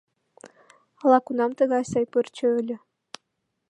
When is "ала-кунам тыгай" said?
1.01-1.83